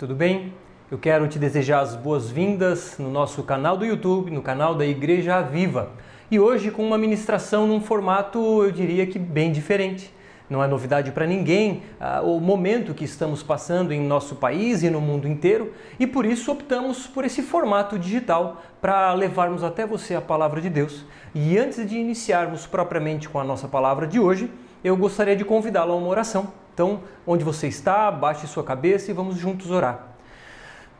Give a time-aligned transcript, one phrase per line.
[0.00, 0.54] tudo bem?
[0.90, 5.42] Eu quero te desejar as boas-vindas no nosso canal do YouTube, no canal da Igreja
[5.42, 5.90] Viva.
[6.30, 10.10] E hoje com uma ministração num formato, eu diria que bem diferente.
[10.48, 14.88] Não é novidade para ninguém ah, o momento que estamos passando em nosso país e
[14.88, 20.14] no mundo inteiro, e por isso optamos por esse formato digital para levarmos até você
[20.14, 21.04] a palavra de Deus.
[21.34, 24.50] E antes de iniciarmos propriamente com a nossa palavra de hoje,
[24.82, 26.50] eu gostaria de convidá-lo a uma oração.
[26.80, 30.16] Então, onde você está, baixe sua cabeça e vamos juntos orar.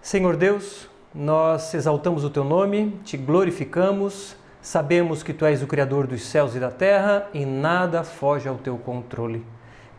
[0.02, 6.06] Senhor Deus, nós exaltamos o teu nome, te glorificamos, sabemos que tu és o Criador
[6.06, 9.42] dos céus e da terra e nada foge ao teu controle.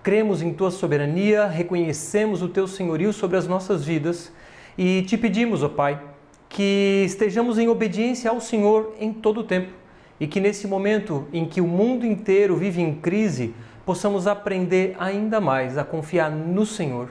[0.03, 4.31] Cremos em tua soberania, reconhecemos o teu senhorio sobre as nossas vidas
[4.77, 5.99] e te pedimos, ó Pai,
[6.47, 9.73] que estejamos em obediência ao Senhor em todo o tempo
[10.19, 13.55] e que nesse momento em que o mundo inteiro vive em crise,
[13.91, 17.09] possamos aprender ainda mais a confiar no Senhor.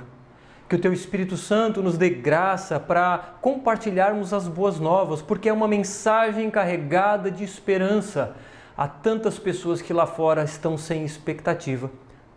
[0.67, 5.53] Que o Teu Espírito Santo nos dê graça para compartilharmos as boas novas, porque é
[5.53, 8.35] uma mensagem carregada de esperança
[8.75, 11.91] a tantas pessoas que lá fora estão sem expectativa.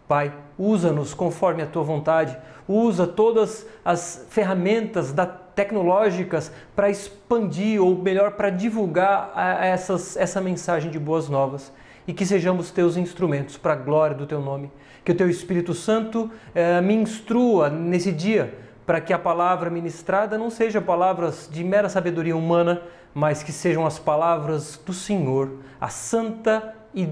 [0.09, 7.95] Pai, usa-nos conforme a tua vontade, usa todas as ferramentas da tecnológicas para expandir, ou
[7.95, 11.71] melhor, para divulgar essas, essa mensagem de boas novas
[12.08, 14.72] e que sejamos teus instrumentos para a glória do teu nome.
[15.04, 18.54] Que o teu Espírito Santo eh, me instrua nesse dia
[18.86, 22.82] para que a palavra ministrada não seja palavras de mera sabedoria humana,
[23.14, 27.08] mas que sejam as palavras do Senhor, a santa e,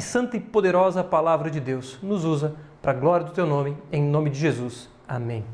[0.00, 1.98] santa e poderosa palavra de Deus.
[2.02, 4.88] Nos usa para a glória do teu nome, em nome de Jesus.
[5.08, 5.44] Amém.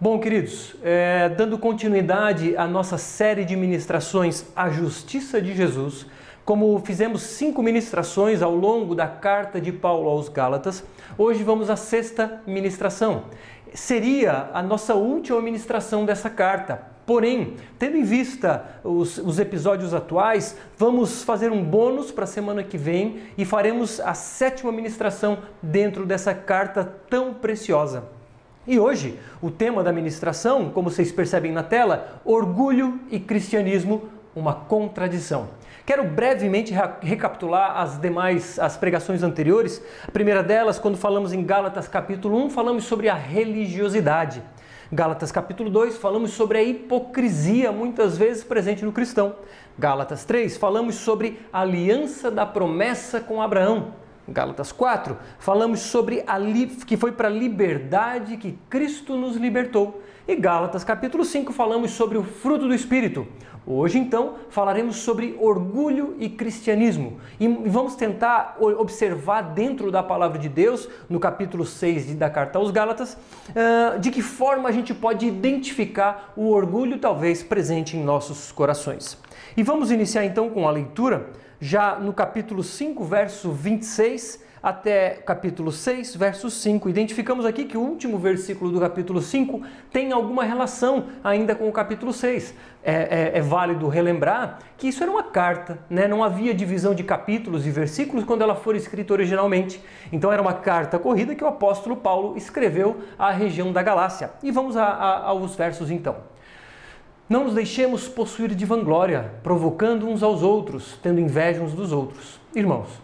[0.00, 6.06] Bom, queridos, é, dando continuidade à nossa série de ministrações A Justiça de Jesus,
[6.44, 10.84] como fizemos cinco ministrações ao longo da carta de Paulo aos Gálatas,
[11.16, 13.24] hoje vamos à sexta ministração.
[13.72, 16.90] Seria a nossa última ministração dessa carta.
[17.06, 22.62] Porém, tendo em vista os, os episódios atuais, vamos fazer um bônus para a semana
[22.62, 28.04] que vem e faremos a sétima ministração dentro dessa carta tão preciosa.
[28.64, 34.54] E hoje, o tema da ministração, como vocês percebem na tela, orgulho e cristianismo, uma
[34.54, 35.48] contradição.
[35.84, 39.82] Quero brevemente recapitular as demais as pregações anteriores.
[40.06, 44.42] A primeira delas, quando falamos em Gálatas capítulo 1, falamos sobre a religiosidade.
[44.92, 49.34] Gálatas capítulo 2, falamos sobre a hipocrisia muitas vezes presente no cristão.
[49.78, 53.94] Gálatas 3, falamos sobre a aliança da promessa com Abraão.
[54.28, 56.38] Gálatas 4, falamos sobre a
[56.86, 60.00] que foi para a liberdade que Cristo nos libertou.
[60.26, 63.26] E Gálatas capítulo 5 falamos sobre o fruto do Espírito.
[63.66, 70.48] Hoje, então, falaremos sobre orgulho e cristianismo e vamos tentar observar dentro da palavra de
[70.48, 73.18] Deus, no capítulo 6 da carta aos Gálatas,
[74.00, 79.18] de que forma a gente pode identificar o orgulho, talvez presente em nossos corações.
[79.56, 85.72] E vamos iniciar então com a leitura, já no capítulo 5, verso 26 até capítulo
[85.72, 86.88] 6, verso 5.
[86.88, 91.72] Identificamos aqui que o último versículo do capítulo 5 tem alguma relação ainda com o
[91.72, 92.54] capítulo 6.
[92.84, 96.08] É, é, é, válido relembrar que isso era uma carta, né?
[96.08, 99.82] não havia divisão de capítulos e versículos quando ela foi escrita originalmente.
[100.12, 104.30] Então era uma carta corrida que o apóstolo Paulo escreveu à região da Galácia.
[104.42, 106.16] E vamos a, a, aos versos então.
[107.28, 112.40] Não nos deixemos possuir de vanglória, provocando uns aos outros, tendo inveja uns dos outros.
[112.54, 113.01] Irmãos,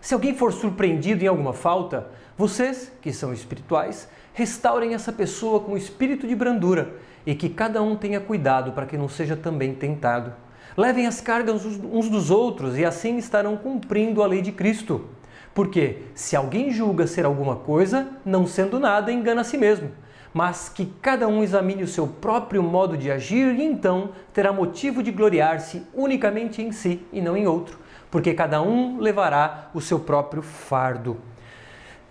[0.00, 5.76] se alguém for surpreendido em alguma falta, vocês, que são espirituais, restaurem essa pessoa com
[5.76, 6.94] espírito de brandura
[7.26, 10.32] e que cada um tenha cuidado para que não seja também tentado.
[10.74, 15.04] Levem as cargas uns dos outros e assim estarão cumprindo a lei de Cristo.
[15.52, 19.90] Porque se alguém julga ser alguma coisa, não sendo nada, engana a si mesmo.
[20.32, 25.02] Mas que cada um examine o seu próprio modo de agir e então terá motivo
[25.02, 27.78] de gloriar-se unicamente em si e não em outro
[28.10, 31.16] porque cada um levará o seu próprio fardo.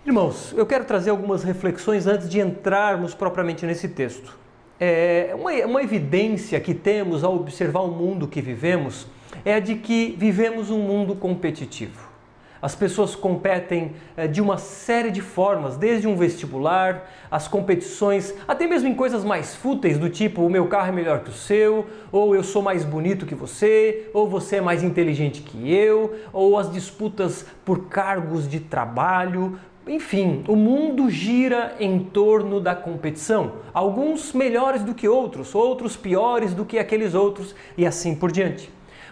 [0.04, 4.38] Irmãos, eu quero trazer algumas reflexões antes de entrarmos propriamente nesse texto.
[4.78, 9.06] É uma, uma evidência que temos ao observar o mundo que vivemos
[9.44, 12.09] é a de que vivemos um mundo competitivo.
[12.62, 18.66] As pessoas competem eh, de uma série de formas, desde um vestibular, as competições, até
[18.66, 21.86] mesmo em coisas mais fúteis, do tipo o meu carro é melhor que o seu,
[22.12, 26.58] ou eu sou mais bonito que você, ou você é mais inteligente que eu, ou
[26.58, 29.58] as disputas por cargos de trabalho.
[29.86, 33.52] Enfim, o mundo gira em torno da competição.
[33.72, 38.70] Alguns melhores do que outros, outros piores do que aqueles outros, e assim por diante.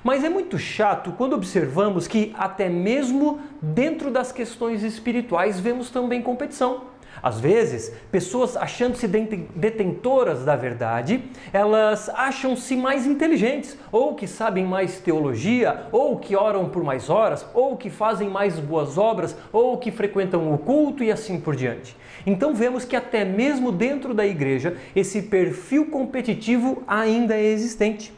[0.09, 6.23] Mas é muito chato quando observamos que, até mesmo dentro das questões espirituais, vemos também
[6.23, 6.85] competição.
[7.23, 11.23] Às vezes, pessoas achando-se detentoras da verdade,
[11.53, 17.47] elas acham-se mais inteligentes, ou que sabem mais teologia, ou que oram por mais horas,
[17.53, 21.95] ou que fazem mais boas obras, ou que frequentam o culto e assim por diante.
[22.27, 28.17] Então vemos que até mesmo dentro da igreja, esse perfil competitivo ainda é existente.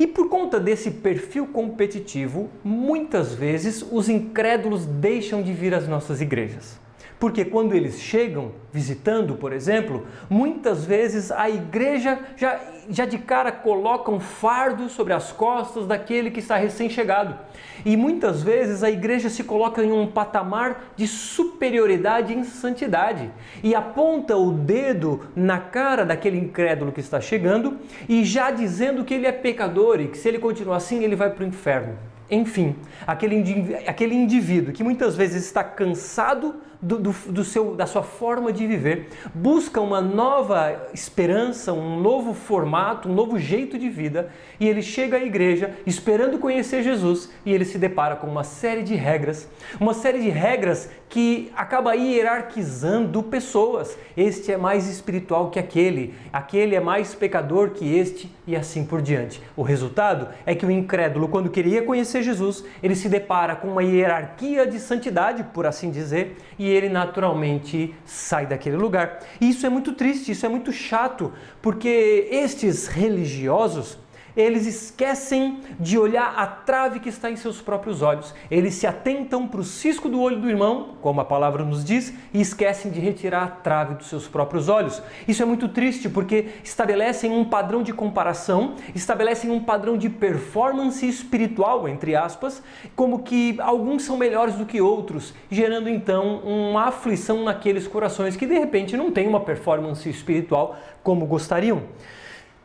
[0.00, 6.22] E por conta desse perfil competitivo, muitas vezes os incrédulos deixam de vir às nossas
[6.22, 6.80] igrejas.
[7.20, 12.58] Porque quando eles chegam visitando, por exemplo, muitas vezes a igreja já,
[12.88, 17.36] já de cara coloca um fardo sobre as costas daquele que está recém-chegado.
[17.84, 23.30] E muitas vezes a igreja se coloca em um patamar de superioridade em santidade
[23.62, 27.76] e aponta o dedo na cara daquele incrédulo que está chegando
[28.08, 31.28] e já dizendo que ele é pecador e que se ele continuar assim ele vai
[31.28, 31.98] para o inferno.
[32.30, 32.76] Enfim,
[33.06, 38.52] aquele, aquele indivíduo que muitas vezes está cansado do, do, do, seu, da sua forma
[38.52, 44.68] de viver, busca uma nova esperança, um novo formato, um novo jeito de vida e
[44.68, 48.94] ele chega à igreja esperando conhecer Jesus e ele se depara com uma série de
[48.94, 49.48] regras,
[49.78, 53.98] uma série de regras que acaba hierarquizando pessoas.
[54.16, 59.02] Este é mais espiritual que aquele, aquele é mais pecador que este e assim por
[59.02, 59.42] diante.
[59.56, 63.82] O resultado é que o incrédulo, quando queria conhecer Jesus, ele se depara com uma
[63.82, 69.20] hierarquia de santidade, por assim dizer, e ele naturalmente sai daquele lugar.
[69.40, 73.98] E isso é muito triste, isso é muito chato, porque estes religiosos
[74.40, 78.34] eles esquecem de olhar a trave que está em seus próprios olhos.
[78.50, 82.12] Eles se atentam para o cisco do olho do irmão, como a palavra nos diz,
[82.32, 85.02] e esquecem de retirar a trave dos seus próprios olhos.
[85.26, 91.06] Isso é muito triste porque estabelecem um padrão de comparação, estabelecem um padrão de performance
[91.06, 92.62] espiritual, entre aspas,
[92.96, 98.46] como que alguns são melhores do que outros, gerando então uma aflição naqueles corações que
[98.46, 101.82] de repente não têm uma performance espiritual como gostariam.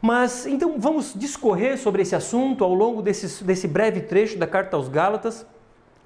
[0.05, 4.77] Mas então vamos discorrer sobre esse assunto ao longo desse, desse breve trecho da carta
[4.77, 5.47] aos Gálatas.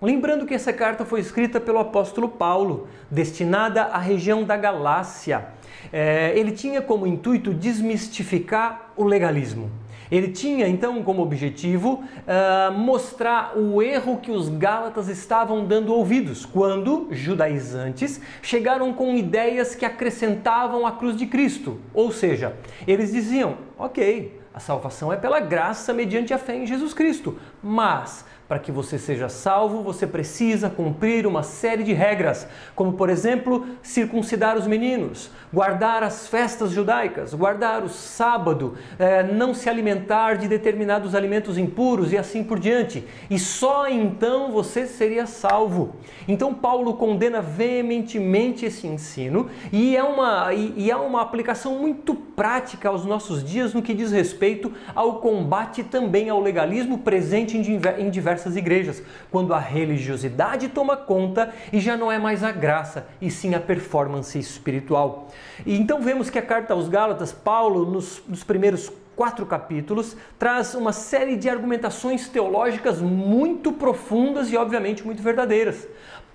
[0.01, 5.48] Lembrando que essa carta foi escrita pelo apóstolo Paulo, destinada à região da Galácia.
[5.92, 9.69] É, ele tinha como intuito desmistificar o legalismo.
[10.10, 16.46] Ele tinha então como objetivo uh, mostrar o erro que os Gálatas estavam dando ouvidos
[16.46, 21.80] quando judaizantes chegaram com ideias que acrescentavam a cruz de Cristo.
[21.94, 22.56] Ou seja,
[22.88, 28.26] eles diziam: ok, a salvação é pela graça mediante a fé em Jesus Cristo, mas
[28.50, 33.68] para que você seja salvo, você precisa cumprir uma série de regras, como por exemplo,
[33.84, 40.48] circuncidar os meninos, guardar as festas judaicas, guardar o sábado, é, não se alimentar de
[40.48, 43.06] determinados alimentos impuros e assim por diante.
[43.30, 45.96] E só então você seria salvo.
[46.28, 52.90] Então Paulo condena veementemente esse ensino e é uma, e, é uma aplicação muito prática
[52.90, 58.38] aos nossos dias no que diz respeito ao combate também ao legalismo presente em diversas
[58.39, 63.29] diversas igrejas, quando a religiosidade toma conta e já não é mais a graça, e
[63.29, 65.27] sim a performance espiritual.
[65.65, 70.74] E então vemos que a carta aos Gálatas, Paulo, nos, nos primeiros quatro capítulos, traz
[70.74, 75.86] uma série de argumentações teológicas muito profundas e, obviamente, muito verdadeiras.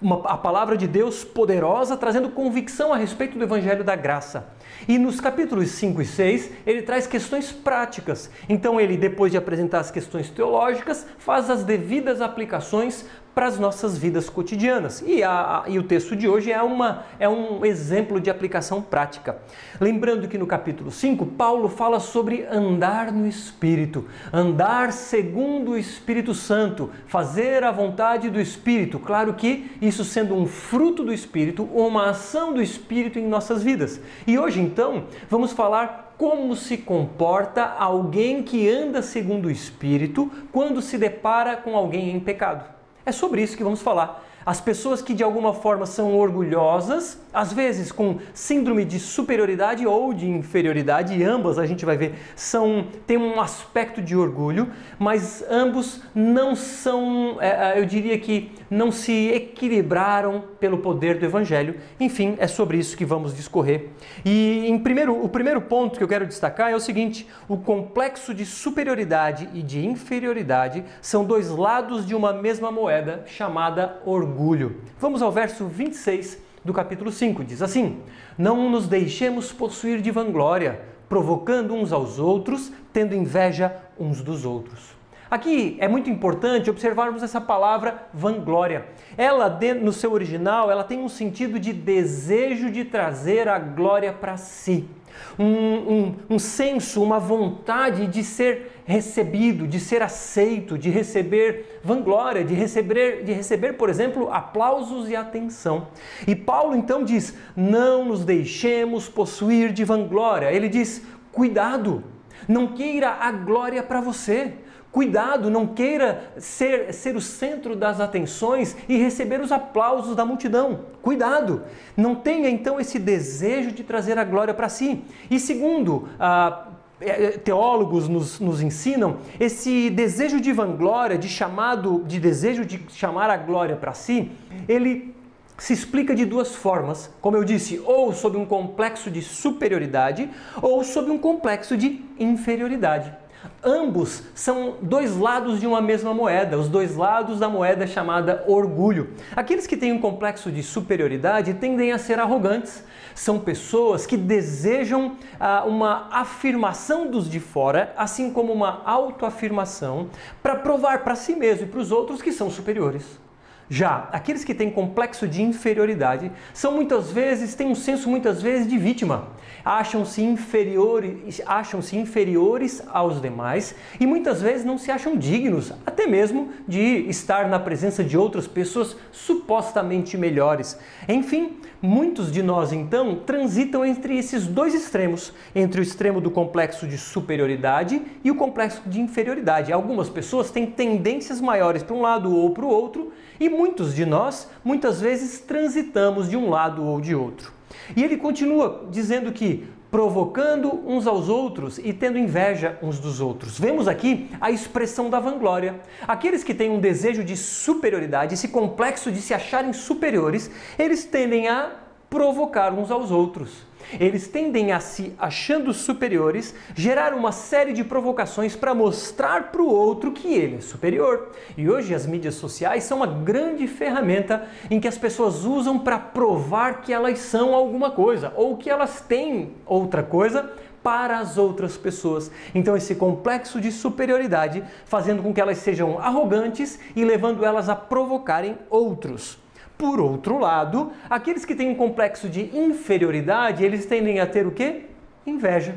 [0.02, 4.48] Uma, a palavra de Deus poderosa trazendo convicção a respeito do Evangelho da Graça.
[4.88, 8.30] E nos capítulos 5 e 6, ele traz questões práticas.
[8.48, 13.98] Então, ele, depois de apresentar as questões teológicas, faz as devidas aplicações para as nossas
[13.98, 15.02] vidas cotidianas.
[15.04, 18.80] E, a, a, e, o texto de hoje é, uma, é um exemplo de aplicação
[18.80, 19.38] prática.
[19.80, 26.32] Lembrando que no capítulo 5, Paulo fala sobre andar no Espírito, andar segundo o Espírito
[26.34, 28.98] Santo, fazer a vontade do Espírito.
[28.98, 34.00] Claro que isso sendo um fruto do Espírito, uma ação do Espírito em nossas vidas.
[34.26, 40.80] E hoje, então, vamos falar como se comporta alguém que anda segundo o Espírito quando
[40.80, 42.74] se depara com alguém em pecado.
[43.06, 44.24] É sobre isso que vamos falar.
[44.46, 50.12] As pessoas que de alguma forma são orgulhosas, às vezes com síndrome de superioridade ou
[50.12, 55.42] de inferioridade, e ambas a gente vai ver são têm um aspecto de orgulho, mas
[55.48, 61.76] ambos não são, é, é, eu diria que não se equilibraram pelo poder do Evangelho.
[61.98, 63.90] Enfim, é sobre isso que vamos discorrer.
[64.24, 68.34] E em primeiro, o primeiro ponto que eu quero destacar é o seguinte: o complexo
[68.34, 74.80] de superioridade e de inferioridade são dois lados de uma mesma moeda chamada orgulho.
[74.98, 77.44] Vamos ao verso 26 do capítulo 5.
[77.44, 78.00] Diz assim:
[78.36, 84.93] Não nos deixemos possuir de vanglória, provocando uns aos outros, tendo inveja uns dos outros.
[85.34, 88.86] Aqui é muito importante observarmos essa palavra vanglória.
[89.16, 94.36] Ela, no seu original, ela tem um sentido de desejo de trazer a glória para
[94.36, 94.88] si.
[95.36, 102.44] Um, um, um senso, uma vontade de ser recebido, de ser aceito, de receber vanglória,
[102.44, 105.88] de receber, de receber, por exemplo, aplausos e atenção.
[106.28, 110.52] E Paulo então diz: não nos deixemos possuir de vanglória.
[110.52, 112.04] Ele diz: cuidado,
[112.46, 114.54] não queira a glória para você.
[114.94, 120.82] Cuidado, não queira ser, ser o centro das atenções e receber os aplausos da multidão.
[121.02, 121.64] Cuidado,
[121.96, 125.02] não tenha então esse desejo de trazer a glória para si.
[125.28, 126.68] E segundo, ah,
[127.00, 132.80] é, é, teólogos nos, nos, ensinam, esse desejo de vanglória, de chamado, de desejo de
[132.90, 134.30] chamar a glória para si,
[134.68, 135.12] ele
[135.58, 140.30] se explica de duas formas, como eu disse, ou sob um complexo de superioridade
[140.62, 143.23] ou sob um complexo de inferioridade.
[143.62, 149.10] Ambos são dois lados de uma mesma moeda, os dois lados da moeda chamada orgulho.
[149.34, 152.84] Aqueles que têm um complexo de superioridade tendem a ser arrogantes.
[153.14, 160.08] São pessoas que desejam ah, uma afirmação dos de fora, assim como uma autoafirmação,
[160.42, 163.23] para provar para si mesmo e para os outros que são superiores.
[163.68, 168.68] Já aqueles que têm complexo de inferioridade são muitas vezes, têm um senso muitas vezes
[168.68, 169.28] de vítima.
[169.64, 176.50] Acham-se inferiores, acham-se inferiores aos demais e muitas vezes não se acham dignos, até mesmo
[176.68, 180.78] de estar na presença de outras pessoas supostamente melhores.
[181.08, 186.86] Enfim, muitos de nós então transitam entre esses dois extremos, entre o extremo do complexo
[186.86, 189.70] de superioridade e o complexo de inferioridade.
[189.70, 194.06] Algumas pessoas têm tendências maiores para um lado ou para o outro e muitos de
[194.06, 197.52] nós, muitas vezes, transitamos de um lado ou de outro.
[197.94, 203.56] E ele continua dizendo que provocando uns aos outros e tendo inveja uns dos outros.
[203.56, 205.76] Vemos aqui a expressão da vanglória.
[206.08, 211.46] Aqueles que têm um desejo de superioridade, esse complexo de se acharem superiores, eles tendem
[211.46, 211.70] a
[212.10, 213.52] provocar uns aos outros.
[213.98, 219.68] Eles tendem a se achando superiores, gerar uma série de provocações para mostrar para o
[219.68, 221.30] outro que ele é superior.
[221.56, 225.98] E hoje as mídias sociais são uma grande ferramenta em que as pessoas usam para
[225.98, 230.50] provar que elas são alguma coisa ou que elas têm outra coisa
[230.82, 232.30] para as outras pessoas.
[232.54, 237.74] Então, esse complexo de superioridade fazendo com que elas sejam arrogantes e levando elas a
[237.74, 239.43] provocarem outros.
[239.76, 244.52] Por outro lado, aqueles que têm um complexo de inferioridade, eles tendem a ter o
[244.52, 244.82] quê?
[245.26, 245.74] Inveja.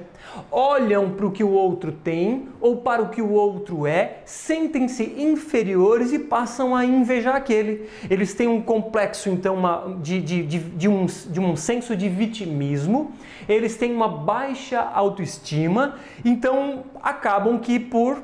[0.51, 5.03] Olham para o que o outro tem ou para o que o outro é, sentem-se
[5.17, 7.89] inferiores e passam a invejar aquele.
[8.09, 12.09] Eles têm um complexo, então, uma, de, de, de, de, um, de um senso de
[12.09, 13.13] vitimismo,
[13.47, 18.21] eles têm uma baixa autoestima, então acabam que por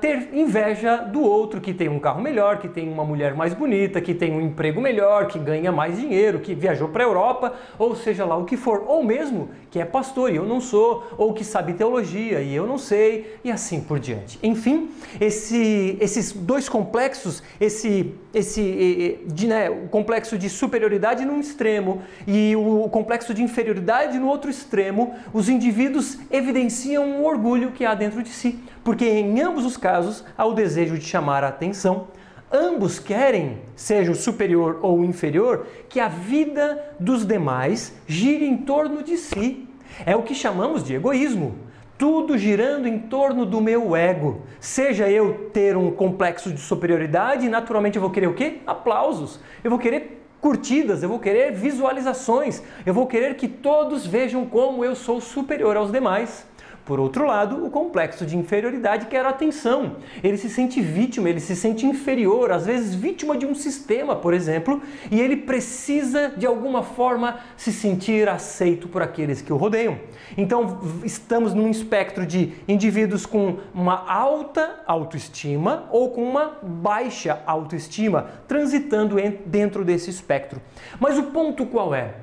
[0.00, 4.00] ter inveja do outro que tem um carro melhor, que tem uma mulher mais bonita,
[4.00, 7.96] que tem um emprego melhor, que ganha mais dinheiro, que viajou para a Europa, ou
[7.96, 11.32] seja lá o que for, ou mesmo que é pastor e eu não sou, ou
[11.32, 14.38] que sabe teologia e eu não sei, e assim por diante.
[14.42, 14.90] Enfim,
[15.20, 22.54] esse, esses dois complexos, esse, esse de, né, o complexo de superioridade num extremo e
[22.56, 28.22] o complexo de inferioridade no outro extremo, os indivíduos evidenciam o orgulho que há dentro
[28.22, 32.08] de si porque em ambos os casos há o desejo de chamar a atenção.
[32.50, 38.56] Ambos querem, seja o superior ou o inferior, que a vida dos demais gire em
[38.56, 39.68] torno de si.
[40.06, 41.56] É o que chamamos de egoísmo.
[41.98, 44.42] Tudo girando em torno do meu ego.
[44.60, 48.58] Seja eu ter um complexo de superioridade, naturalmente eu vou querer o quê?
[48.66, 49.40] Aplausos.
[49.62, 54.84] Eu vou querer curtidas, eu vou querer visualizações, eu vou querer que todos vejam como
[54.84, 56.46] eu sou superior aos demais.
[56.88, 59.96] Por outro lado, o complexo de inferioridade quer atenção.
[60.24, 64.32] Ele se sente vítima, ele se sente inferior, às vezes vítima de um sistema, por
[64.32, 64.80] exemplo,
[65.10, 69.98] e ele precisa de alguma forma se sentir aceito por aqueles que o rodeiam.
[70.34, 78.30] Então, estamos num espectro de indivíduos com uma alta autoestima ou com uma baixa autoestima,
[78.48, 80.58] transitando dentro desse espectro.
[80.98, 82.14] Mas o ponto qual é?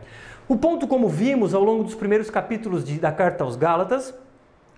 [0.48, 4.25] O ponto, como vimos ao longo dos primeiros capítulos de, da carta aos Gálatas,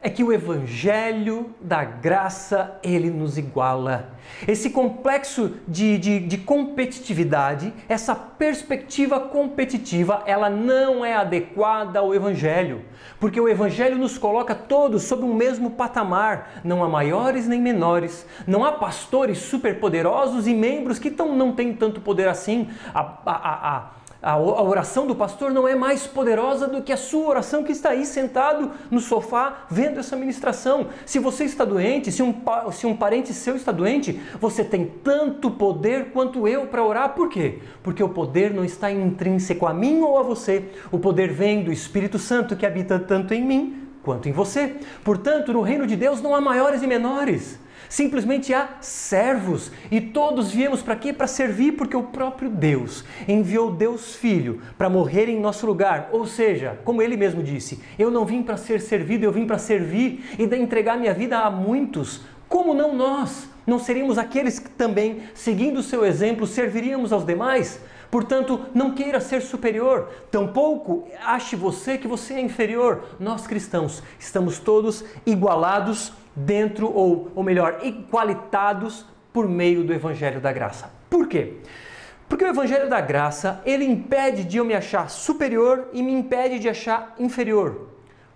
[0.02, 4.12] é que o evangelho da graça ele nos iguala.
[4.48, 12.84] Esse complexo de, de, de, competitividade, essa perspectiva competitiva, ela não é adequada ao evangelho,
[13.20, 16.62] porque o evangelho nos coloca todos sob um mesmo patamar.
[16.64, 21.74] Não há maiores nem menores, não há pastores superpoderosos e membros que tão, não têm
[21.74, 22.70] tanto poder assim.
[22.94, 23.90] A, a, a,
[24.22, 27.90] a oração do pastor não é mais poderosa do que a sua oração que está
[27.90, 30.88] aí sentado no sofá vendo essa ministração.
[31.06, 32.34] Se você está doente, se um,
[32.72, 37.14] se um parente seu está doente, você tem tanto poder quanto eu para orar.
[37.14, 37.60] Por quê?
[37.84, 40.66] Porque o poder não está intrínseco a mim ou a você.
[40.92, 44.78] O poder vem do Espírito Santo que habita tanto em mim quanto em você.
[45.04, 47.60] Portanto, no reino de Deus não há maiores e menores.
[47.90, 51.14] Simplesmente há servos e todos viemos para quê?
[51.14, 56.10] Para servir, porque o próprio Deus enviou Deus Filho para morrer em nosso lugar.
[56.12, 59.58] Ou seja, como ele mesmo disse, eu não vim para ser servido, eu vim para
[59.58, 62.22] servir e entregar minha vida a muitos.
[62.50, 63.50] Como não nós?
[63.66, 67.82] Não seríamos aqueles que também, seguindo o seu exemplo, serviríamos aos demais?
[68.10, 73.04] Portanto, não queira ser superior, tampouco ache você que você é inferior.
[73.20, 79.04] Nós cristãos estamos todos igualados dentro, ou, ou melhor, igualitados
[79.34, 80.92] por meio do Evangelho da Graça.
[81.10, 81.56] Por quê?
[82.30, 86.60] Porque o Evangelho da Graça, ele impede de eu me achar superior e me impede
[86.60, 87.88] de achar inferior.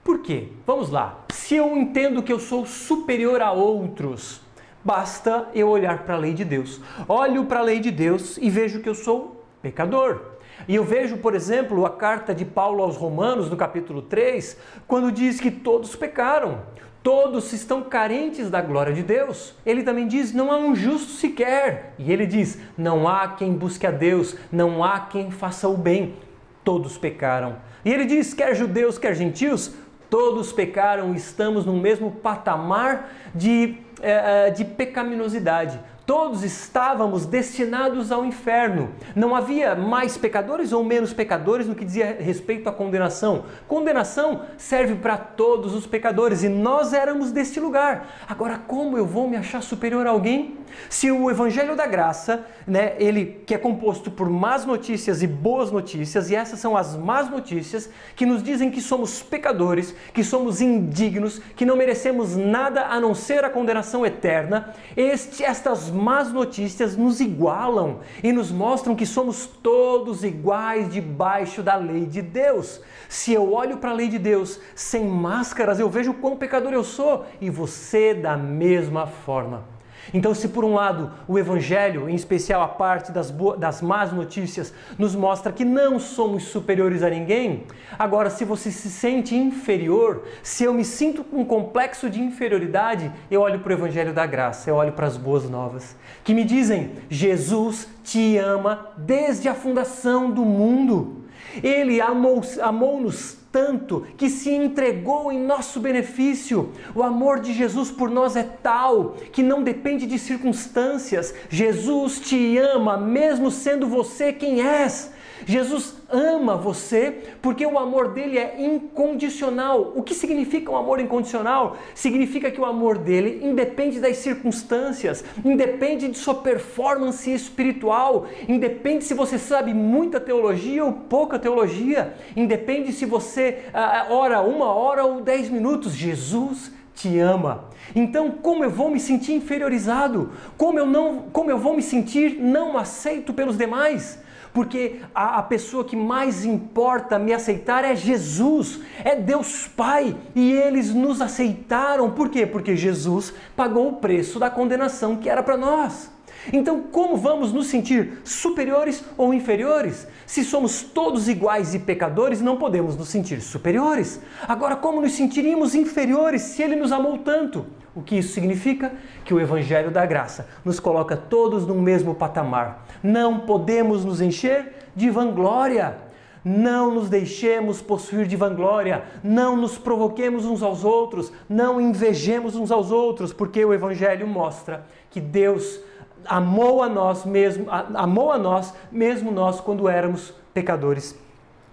[0.03, 0.47] Por quê?
[0.65, 1.19] Vamos lá.
[1.31, 4.41] Se eu entendo que eu sou superior a outros,
[4.83, 6.81] basta eu olhar para a lei de Deus.
[7.07, 10.21] Olho para a lei de Deus e vejo que eu sou pecador.
[10.67, 15.11] E eu vejo, por exemplo, a carta de Paulo aos Romanos, no capítulo 3, quando
[15.11, 16.61] diz que todos pecaram.
[17.03, 19.55] Todos estão carentes da glória de Deus.
[19.65, 21.93] Ele também diz: não há um justo sequer.
[21.97, 26.15] E ele diz: não há quem busque a Deus, não há quem faça o bem.
[26.63, 27.55] Todos pecaram.
[27.83, 29.73] E ele diz: quer judeus, quer gentios,
[30.11, 35.79] todos pecaram, estamos no mesmo patamar de, eh, de pecaminosidade
[36.11, 38.89] todos estávamos destinados ao inferno.
[39.15, 43.45] Não havia mais pecadores ou menos pecadores no que dizia respeito à condenação.
[43.65, 48.25] Condenação serve para todos os pecadores e nós éramos deste lugar.
[48.27, 50.57] Agora, como eu vou me achar superior a alguém?
[50.89, 55.71] Se o evangelho da graça, né, ele que é composto por más notícias e boas
[55.71, 60.61] notícias, e essas são as más notícias que nos dizem que somos pecadores, que somos
[60.61, 66.97] indignos, que não merecemos nada a não ser a condenação eterna, este, estas más notícias
[66.97, 72.81] nos igualam e nos mostram que somos todos iguais debaixo da lei de Deus.
[73.07, 76.83] Se eu olho para a lei de Deus sem máscaras, eu vejo quão pecador eu
[76.83, 79.70] sou e você da mesma forma.
[80.13, 84.73] Então, se por um lado o Evangelho, em especial a parte das, das más notícias,
[84.97, 87.65] nos mostra que não somos superiores a ninguém,
[87.97, 93.11] agora, se você se sente inferior, se eu me sinto com um complexo de inferioridade,
[93.29, 96.43] eu olho para o Evangelho da graça, eu olho para as boas novas, que me
[96.43, 101.25] dizem: Jesus te ama desde a fundação do mundo.
[101.61, 103.11] Ele amou-nos amou
[103.51, 106.71] tanto que se entregou em nosso benefício.
[106.95, 111.33] O amor de Jesus por nós é tal que não depende de circunstâncias.
[111.49, 115.11] Jesus te ama, mesmo sendo você quem és.
[115.45, 119.93] Jesus ama você porque o amor dele é incondicional.
[119.95, 121.77] O que significa um amor incondicional?
[121.95, 129.13] Significa que o amor dele independe das circunstâncias, independe de sua performance espiritual, independe se
[129.13, 135.21] você sabe muita teologia ou pouca teologia, independe se você uh, ora uma hora ou
[135.21, 135.93] dez minutos.
[135.93, 137.65] Jesus te ama.
[137.95, 140.31] Então, como eu vou me sentir inferiorizado?
[140.57, 144.19] Como eu não, como eu vou me sentir não aceito pelos demais?
[144.53, 150.51] Porque a, a pessoa que mais importa me aceitar é Jesus, é Deus Pai, e
[150.51, 152.11] eles nos aceitaram.
[152.11, 152.45] Por quê?
[152.45, 156.11] Porque Jesus pagou o preço da condenação que era para nós.
[156.51, 160.07] Então, como vamos nos sentir superiores ou inferiores?
[160.25, 164.19] Se somos todos iguais e pecadores, não podemos nos sentir superiores.
[164.47, 167.65] Agora, como nos sentiríamos inferiores se Ele nos amou tanto?
[167.95, 168.93] O que isso significa?
[169.25, 172.85] Que o Evangelho da Graça nos coloca todos no mesmo patamar.
[173.03, 175.97] Não podemos nos encher de vanglória.
[176.43, 182.71] Não nos deixemos possuir de vanglória, não nos provoquemos uns aos outros, não invejemos uns
[182.71, 185.79] aos outros, porque o Evangelho mostra que Deus
[186.25, 191.15] amou a nós mesmo, amou a nós mesmo nós quando éramos pecadores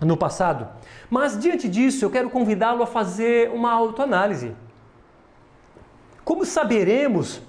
[0.03, 0.69] no passado.
[1.09, 4.53] Mas diante disso, eu quero convidá-lo a fazer uma autoanálise.
[6.29, 7.41] Como saberemos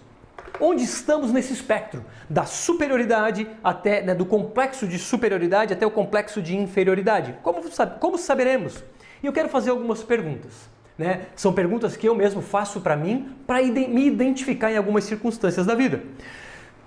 [0.58, 6.42] onde estamos nesse espectro da superioridade até né, do complexo de superioridade até o complexo
[6.42, 7.36] de inferioridade?
[7.44, 7.60] Como,
[8.00, 8.82] como saberemos?
[9.22, 10.70] E eu quero fazer algumas perguntas.
[10.98, 11.26] Né?
[11.36, 15.76] São perguntas que eu mesmo faço para mim para me identificar em algumas circunstâncias da
[15.76, 16.02] vida.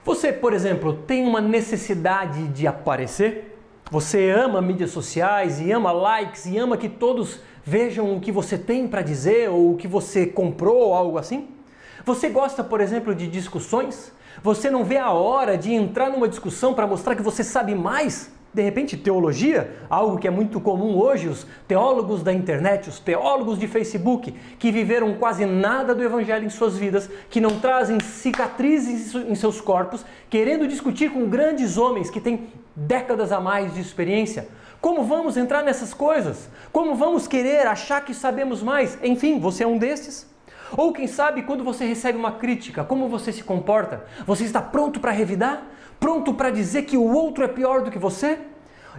[0.02, 3.55] Você, por exemplo, tem uma necessidade de aparecer?
[3.90, 8.57] Você ama mídias sociais e ama likes e ama que todos vejam o que você
[8.57, 11.61] tem para dizer ou o que você comprou ou algo assim?
[12.04, 14.12] Você gosta, por exemplo, de discussões?
[14.42, 18.30] Você não vê a hora de entrar numa discussão para mostrar que você sabe mais?
[18.52, 23.58] De repente, teologia, algo que é muito comum hoje, os teólogos da internet, os teólogos
[23.58, 29.14] de Facebook, que viveram quase nada do Evangelho em suas vidas, que não trazem cicatrizes
[29.14, 34.48] em seus corpos, querendo discutir com grandes homens que têm décadas a mais de experiência.
[34.82, 36.50] Como vamos entrar nessas coisas?
[36.72, 38.98] Como vamos querer achar que sabemos mais?
[39.02, 40.32] Enfim, você é um desses?
[40.76, 44.04] Ou quem sabe quando você recebe uma crítica, como você se comporta?
[44.26, 45.66] Você está pronto para revidar?
[46.00, 48.38] Pronto para dizer que o outro é pior do que você?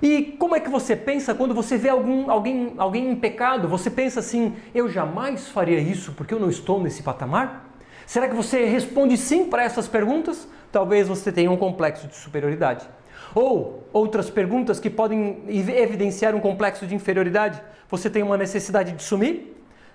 [0.01, 3.67] E como é que você pensa quando você vê algum, alguém, alguém em pecado?
[3.67, 7.69] Você pensa assim: eu jamais faria isso porque eu não estou nesse patamar?
[8.05, 10.47] Será que você responde sim para essas perguntas?
[10.71, 12.87] Talvez você tenha um complexo de superioridade.
[13.33, 17.61] Ou outras perguntas que podem evidenciar um complexo de inferioridade.
[17.89, 19.52] Você tem uma necessidade de sumir?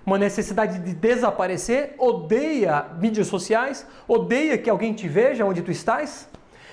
[0.09, 1.93] Uma necessidade de desaparecer?
[1.99, 3.85] Odeia mídias sociais?
[4.07, 6.27] Odeia que alguém te veja onde tu estás?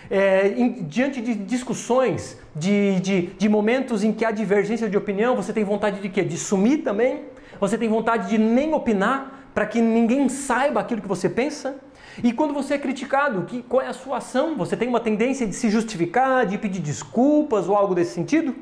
[0.08, 5.36] É, em, diante de discussões, de, de, de momentos em que há divergência de opinião,
[5.36, 6.22] você tem vontade de quê?
[6.24, 7.24] De sumir também?
[7.60, 11.76] Você tem vontade de nem opinar para que ninguém saiba aquilo que você pensa?
[12.24, 14.56] E quando você é criticado, que, qual é a sua ação?
[14.56, 18.56] Você tem uma tendência de se justificar, de pedir desculpas ou algo desse sentido?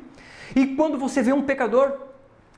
[0.57, 1.93] E quando você vê um pecador,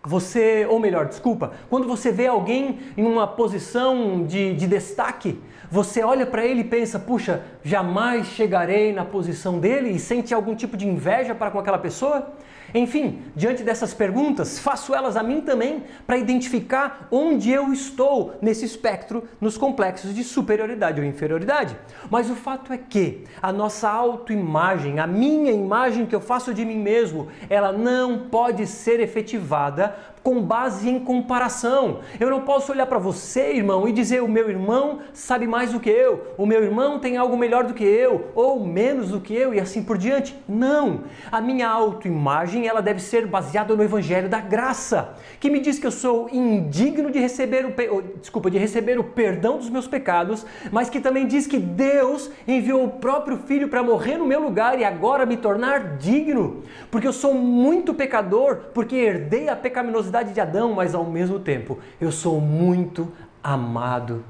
[0.06, 6.04] você, ou melhor, desculpa, quando você vê alguém em uma posição de, de destaque, você
[6.04, 10.76] olha para ele e pensa, puxa, jamais chegarei na posição dele e sente algum tipo
[10.76, 12.34] de inveja para com aquela pessoa?
[12.76, 18.66] Enfim, diante dessas perguntas, faço elas a mim também para identificar onde eu estou nesse
[18.66, 21.74] espectro nos complexos de superioridade ou inferioridade.
[22.10, 26.66] Mas o fato é que a nossa autoimagem, a minha imagem que eu faço de
[26.66, 32.00] mim mesmo, ela não pode ser efetivada com base em comparação.
[32.18, 35.78] Eu não posso olhar para você, irmão, e dizer o meu irmão sabe mais do
[35.78, 39.32] que eu, o meu irmão tem algo melhor do que eu, ou menos do que
[39.32, 40.36] eu e assim por diante.
[40.48, 41.04] Não.
[41.30, 45.86] A minha autoimagem, ela deve ser baseada no evangelho da graça, que me diz que
[45.86, 50.90] eu sou indigno de receber o desculpa, de receber o perdão dos meus pecados, mas
[50.90, 54.84] que também diz que Deus enviou o próprio filho para morrer no meu lugar e
[54.84, 60.72] agora me tornar digno, porque eu sou muito pecador, porque herdei a pecaminosidade de Adão,
[60.72, 64.24] mas ao mesmo tempo eu sou muito amado.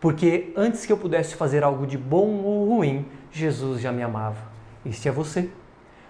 [0.00, 4.50] Porque antes que eu pudesse fazer algo de bom ou ruim, Jesus já me amava.
[4.84, 5.48] Este é você.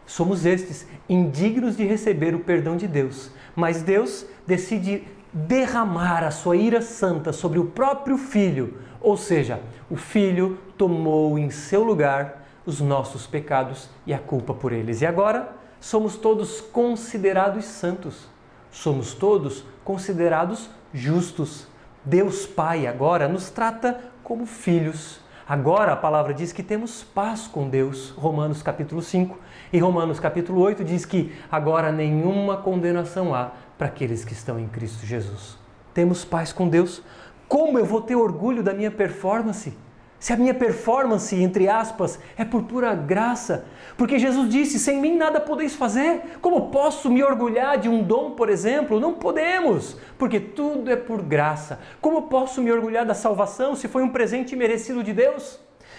[0.07, 3.31] Somos estes, indignos de receber o perdão de Deus.
[3.55, 8.79] Mas Deus decide derramar a sua ira santa sobre o próprio Filho.
[9.01, 9.61] Ou seja,
[9.91, 15.01] o Filho tomou em seu lugar os nossos pecados e a culpa por eles.
[15.01, 18.33] E agora somos todos considerados santos
[18.73, 21.69] somos todos considerados justos.
[22.05, 25.21] Deus Pai agora nos trata como filhos.
[25.48, 29.37] Agora a palavra diz que temos paz com Deus, Romanos capítulo 5,
[29.72, 34.68] e Romanos capítulo 8 diz que agora nenhuma condenação há para aqueles que estão em
[34.68, 35.59] Cristo Jesus.
[35.92, 37.02] Temos paz com Deus.
[37.48, 39.76] Como eu vou ter orgulho da minha performance?
[40.22, 43.64] Se a minha performance, entre aspas, é por pura graça,
[43.96, 46.38] porque Jesus disse: sem mim nada podeis fazer.
[46.40, 49.00] Como posso me orgulhar de um dom, por exemplo?
[49.00, 51.80] Não podemos, porque tudo é por graça.
[52.00, 55.58] Como posso me orgulhar da salvação se foi um presente merecido de Deus?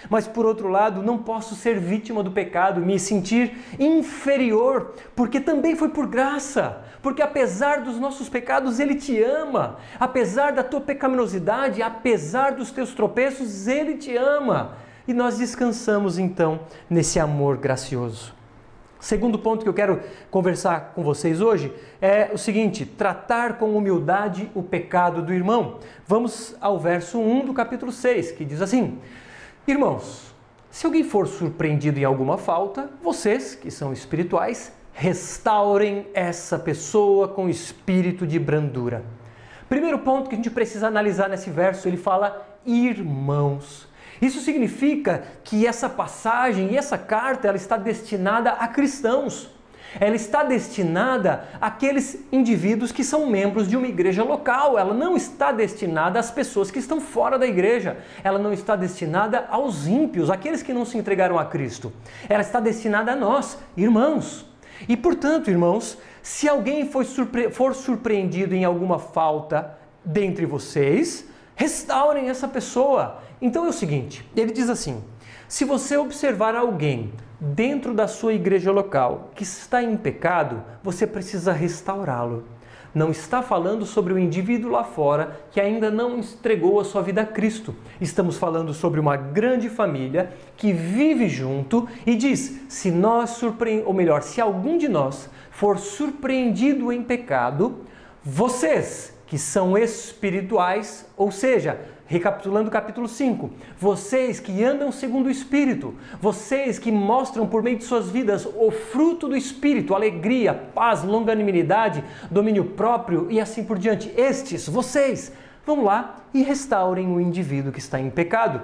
[0.09, 5.75] Mas por outro lado, não posso ser vítima do pecado, me sentir inferior, porque também
[5.75, 6.81] foi por graça.
[7.03, 9.77] Porque apesar dos nossos pecados, Ele te ama.
[9.99, 14.77] Apesar da tua pecaminosidade, apesar dos teus tropeços, Ele te ama.
[15.05, 18.33] E nós descansamos então nesse amor gracioso.
[19.01, 19.99] Segundo ponto que eu quero
[20.31, 25.79] conversar com vocês hoje é o seguinte: tratar com humildade o pecado do irmão.
[26.07, 28.97] Vamos ao verso 1 do capítulo 6, que diz assim:
[29.67, 30.33] Irmãos,
[30.71, 37.49] se alguém for surpreendido em alguma falta, vocês, que são espirituais, restaurem essa pessoa com
[37.49, 39.03] espírito de brandura.
[39.67, 43.87] Primeiro ponto que a gente precisa analisar nesse verso, ele fala irmãos.
[44.21, 49.49] Isso significa que essa passagem e essa carta ela está destinada a cristãos
[49.99, 54.77] ela está destinada àqueles indivíduos que são membros de uma igreja local.
[54.77, 57.97] Ela não está destinada às pessoas que estão fora da igreja.
[58.23, 61.93] Ela não está destinada aos ímpios, aqueles que não se entregaram a Cristo.
[62.27, 64.52] Ela está destinada a nós, irmãos.
[64.87, 72.29] E portanto, irmãos, se alguém for, surpre for surpreendido em alguma falta dentre vocês, restaurem
[72.29, 73.21] essa pessoa.
[73.41, 75.03] Então é o seguinte: ele diz assim:
[75.47, 81.51] se você observar alguém dentro da sua igreja local que está em pecado, você precisa
[81.51, 82.45] restaurá-lo.
[82.93, 87.21] Não está falando sobre o indivíduo lá fora que ainda não entregou a sua vida
[87.21, 87.75] a Cristo.
[87.99, 93.93] Estamos falando sobre uma grande família que vive junto e diz: se nós surpreendemos, ou
[93.93, 97.79] melhor, se algum de nós for surpreendido em pecado,
[98.23, 101.79] vocês que são espirituais, ou seja,
[102.13, 107.75] Recapitulando o capítulo 5, vocês que andam segundo o Espírito, vocês que mostram por meio
[107.75, 113.79] de suas vidas o fruto do Espírito, alegria, paz, longanimidade, domínio próprio e assim por
[113.79, 115.33] diante, estes, vocês,
[115.65, 118.61] vão lá e restaurem o indivíduo que está em pecado.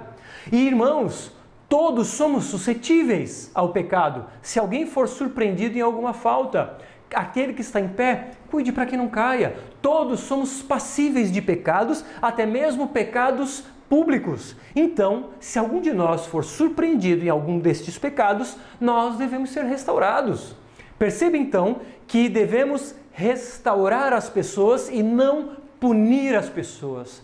[0.52, 1.32] E irmãos,
[1.68, 4.26] todos somos suscetíveis ao pecado.
[4.40, 6.78] Se alguém for surpreendido em alguma falta,
[7.12, 9.56] aquele que está em pé, cuide para que não caia.
[9.80, 14.54] Todos somos passíveis de pecados, até mesmo pecados públicos.
[14.74, 20.54] Então, se algum de nós for surpreendido em algum destes pecados, nós devemos ser restaurados.
[20.98, 27.22] Perceba então que devemos restaurar as pessoas e não punir as pessoas.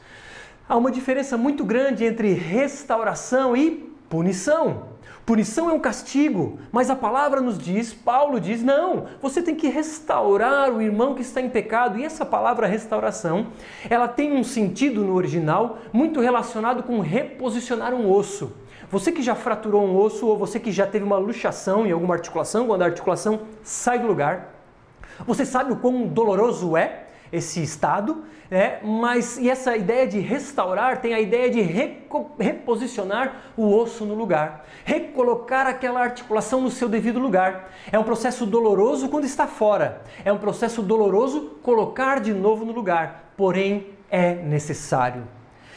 [0.69, 3.71] Há uma diferença muito grande entre restauração e
[4.09, 4.96] punição.
[5.27, 9.67] Punição é um castigo, mas a palavra nos diz, Paulo diz, não, você tem que
[9.67, 11.99] restaurar o irmão que está em pecado.
[11.99, 13.49] E essa palavra restauração,
[13.91, 18.53] ela tem um sentido no original muito relacionado com reposicionar um osso.
[18.89, 22.15] Você que já fraturou um osso ou você que já teve uma luxação em alguma
[22.15, 24.55] articulação, quando a articulação sai do lugar,
[25.27, 28.79] você sabe o quão doloroso é esse estado, né?
[28.83, 31.61] mas e essa ideia de restaurar tem a ideia de
[32.39, 37.71] reposicionar o osso no lugar, recolocar aquela articulação no seu devido lugar.
[37.91, 42.73] É um processo doloroso quando está fora, é um processo doloroso colocar de novo no
[42.73, 45.25] lugar, porém é necessário.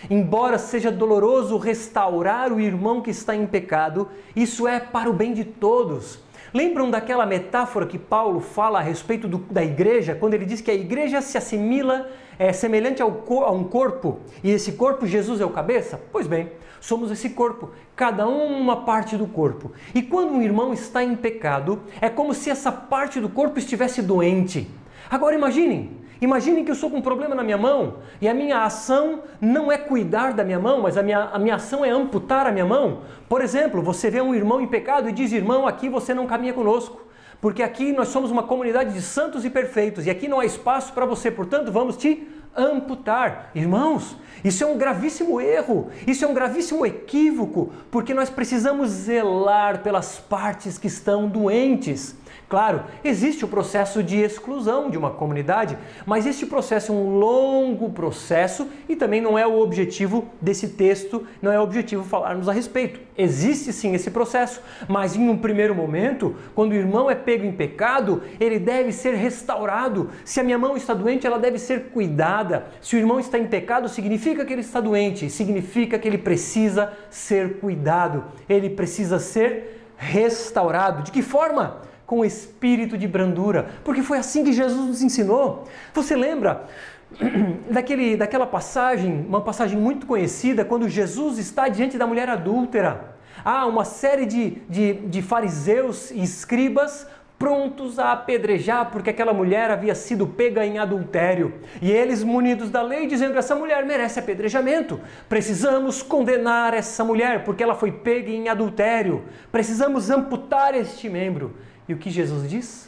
[0.10, 5.34] Embora seja doloroso restaurar o irmão que está em pecado, isso é para o bem
[5.34, 6.20] de todos
[6.54, 10.72] Lembram daquela metáfora que Paulo fala a respeito do, da igreja, quando ele diz que
[10.72, 15.46] a igreja se assimila, é semelhante ao, a um corpo, e esse corpo, Jesus é
[15.46, 16.00] o cabeça?
[16.12, 19.72] Pois bem, somos esse corpo, cada um uma parte do corpo.
[19.94, 24.02] E quando um irmão está em pecado, é como se essa parte do corpo estivesse
[24.02, 24.70] doente.
[25.10, 28.66] Agora imaginem, Imaginem que eu sou com um problema na minha mão e a minha
[28.66, 32.46] ação não é cuidar da minha mão, mas a minha, a minha ação é amputar
[32.46, 33.04] a minha mão.
[33.30, 36.52] Por exemplo, você vê um irmão em pecado e diz: Irmão, aqui você não caminha
[36.52, 37.02] conosco,
[37.40, 40.92] porque aqui nós somos uma comunidade de santos e perfeitos e aqui não há espaço
[40.92, 43.52] para você, portanto, vamos te amputar.
[43.54, 49.82] Irmãos, isso é um gravíssimo erro, isso é um gravíssimo equívoco, porque nós precisamos zelar
[49.84, 52.16] pelas partes que estão doentes.
[52.50, 57.92] Claro, existe o processo de exclusão de uma comunidade, mas este processo é um longo
[57.92, 62.52] processo e também não é o objetivo desse texto, não é o objetivo falarmos a
[62.52, 63.00] respeito.
[63.16, 67.52] Existe sim esse processo, mas em um primeiro momento, quando o irmão é pego em
[67.52, 70.10] pecado, ele deve ser restaurado.
[70.26, 72.66] Se a minha mão está doente, ela deve ser cuidada.
[72.82, 76.94] Se o irmão está em pecado, significa que ele está doente, significa que ele precisa
[77.12, 81.04] ser cuidado, ele precisa ser restaurado.
[81.04, 81.89] De que forma?
[82.10, 85.66] Com espírito de brandura, porque foi assim que Jesus nos ensinou.
[85.94, 86.66] Você lembra
[87.70, 93.14] daquele, daquela passagem, uma passagem muito conhecida, quando Jesus está diante da mulher adúltera?
[93.46, 97.06] Há uma série de, de, de fariseus e escribas
[97.38, 101.54] prontos a apedrejar porque aquela mulher havia sido pega em adultério.
[101.80, 105.00] E eles, munidos da lei, dizendo que essa mulher merece apedrejamento.
[105.30, 109.26] Precisamos condenar essa mulher porque ela foi pega em adultério.
[109.52, 111.56] Precisamos amputar este membro.
[111.90, 112.88] E o que Jesus diz?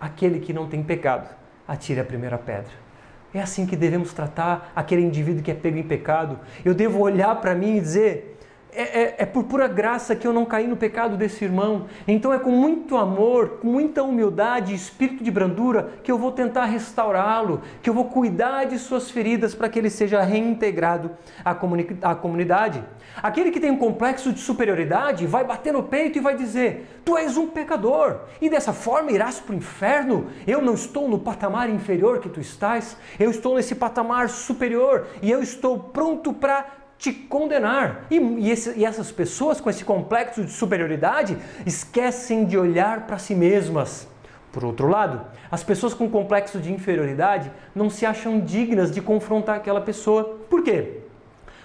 [0.00, 1.30] Aquele que não tem pecado,
[1.66, 2.72] atire a primeira pedra.
[3.32, 6.40] É assim que devemos tratar aquele indivíduo que é pego em pecado.
[6.64, 8.35] Eu devo olhar para mim e dizer:
[8.76, 11.86] é, é, é, por pura graça que eu não caí no pecado desse irmão.
[12.06, 16.30] Então é com muito amor, com muita humildade e espírito de brandura que eu vou
[16.30, 21.12] tentar restaurá-lo, que eu vou cuidar de suas feridas para que ele seja reintegrado
[21.42, 22.84] à, comuni à comunidade.
[23.22, 27.16] Aquele que tem um complexo de superioridade vai bater no peito e vai dizer: Tu
[27.16, 30.26] és um pecador e dessa forma irás para o inferno.
[30.46, 35.30] Eu não estou no patamar inferior que tu estás, eu estou nesse patamar superior e
[35.30, 38.06] eu estou pronto para te condenar.
[38.10, 43.18] E, e, esse, e, essas pessoas com esse complexo de superioridade esquecem de olhar para
[43.18, 44.08] si mesmas.
[44.52, 49.56] Por outro lado, as pessoas com complexo de inferioridade não se acham dignas de confrontar
[49.56, 50.38] aquela pessoa.
[50.48, 51.00] Por quê?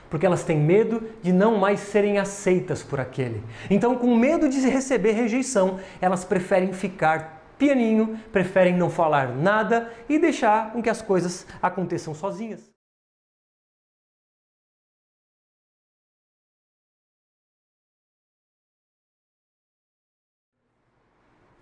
[0.09, 3.41] Porque elas têm medo de não mais serem aceitas por aquele.
[3.69, 10.19] Então, com medo de receber rejeição, elas preferem ficar pianinho, preferem não falar nada e
[10.19, 12.70] deixar com que as coisas aconteçam sozinhas.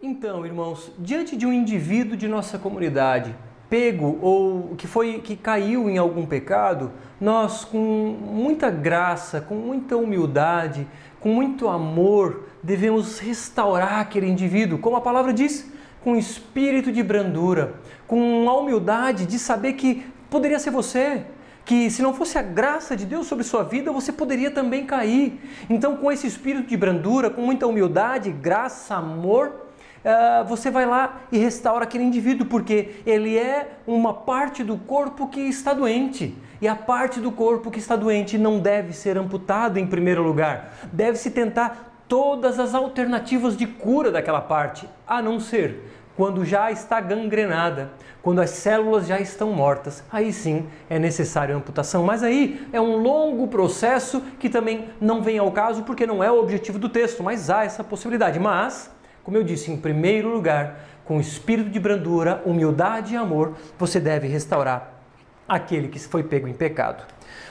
[0.01, 3.35] Então, irmãos, diante de um indivíduo de nossa comunidade
[3.69, 9.97] pego ou que foi que caiu em algum pecado, nós com muita graça, com muita
[9.97, 10.87] humildade,
[11.19, 15.69] com muito amor, devemos restaurar aquele indivíduo, como a palavra diz,
[16.01, 17.73] com espírito de brandura,
[18.07, 21.25] com a humildade de saber que poderia ser você,
[21.65, 25.41] que se não fosse a graça de Deus sobre sua vida, você poderia também cair.
[25.69, 29.67] Então, com esse espírito de brandura, com muita humildade, graça, amor,
[30.03, 35.27] uh, você vai lá e restaura aquele indivíduo, porque ele é uma parte do corpo
[35.27, 36.35] que está doente.
[36.61, 40.73] E a parte do corpo que está doente não deve ser amputada em primeiro lugar.
[40.91, 45.83] Deve-se tentar todas as alternativas de cura daquela parte, a não ser
[46.19, 52.03] quando já está gangrenada, quando as células já estão mortas, aí sim é necessário amputação.
[52.03, 56.29] Mas aí é um longo processo que também não vem ao caso porque não é
[56.29, 58.37] o objetivo do texto, mas há essa possibilidade.
[58.37, 58.91] Mas
[59.29, 64.27] como eu disse, em primeiro lugar, com espírito de brandura, humildade e amor, você deve
[64.27, 65.03] restaurar
[65.47, 67.03] aquele que foi pego em pecado.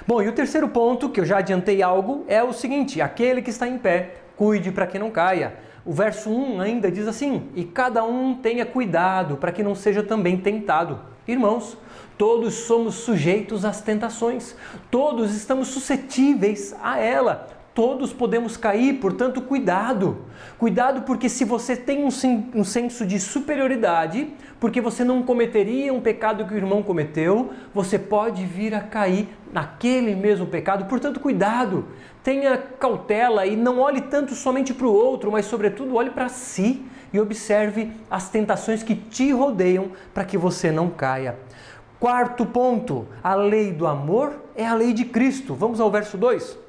[0.04, 3.50] Bom, e o terceiro ponto, que eu já adiantei algo, é o seguinte: aquele que
[3.50, 5.54] está em pé, cuide para que não caia.
[5.84, 10.02] O verso 1 ainda diz assim: E cada um tenha cuidado para que não seja
[10.02, 10.98] também tentado.
[11.28, 11.78] Irmãos,
[12.18, 14.56] todos somos sujeitos às tentações,
[14.90, 20.24] todos estamos suscetíveis a ela todos podemos cair, portanto, cuidado.
[20.58, 22.08] Cuidado, porque se você tem um,
[22.52, 27.96] um senso de superioridade, porque você não cometeria um pecado que o irmão cometeu, você
[27.96, 30.86] pode vir a cair naquele mesmo pecado.
[30.86, 31.84] Portanto, cuidado,
[32.20, 36.84] tenha cautela e não olhe tanto somente para o outro, mas, sobretudo, olhe para si
[37.12, 41.38] e observe as tentações que te rodeiam para que você não caia.
[42.00, 45.54] Quarto ponto, a lei do amor é a lei de Cristo.
[45.54, 46.66] Vamos ao verso 2.